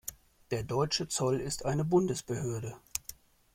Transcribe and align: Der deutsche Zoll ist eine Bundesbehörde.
Der 0.49 0.63
deutsche 0.63 1.07
Zoll 1.09 1.39
ist 1.39 1.63
eine 1.63 1.85
Bundesbehörde. 1.85 2.75